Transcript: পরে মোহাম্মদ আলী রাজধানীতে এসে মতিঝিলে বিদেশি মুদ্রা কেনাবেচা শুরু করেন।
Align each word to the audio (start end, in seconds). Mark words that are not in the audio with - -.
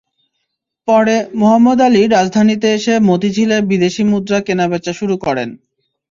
পরে 0.87 1.15
মোহাম্মদ 1.39 1.79
আলী 1.87 2.01
রাজধানীতে 2.07 2.67
এসে 2.73 2.93
মতিঝিলে 3.09 3.57
বিদেশি 3.71 4.03
মুদ্রা 4.11 4.39
কেনাবেচা 4.47 4.91
শুরু 4.99 5.15
করেন। 5.25 5.49